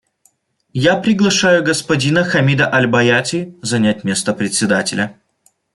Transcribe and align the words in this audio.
Я 0.83 0.95
приглашаю 0.99 1.63
господина 1.63 2.23
Хамида 2.23 2.73
аль-Баяти 2.73 3.53
занять 3.61 4.03
место 4.03 4.33
Председателя. 4.33 5.15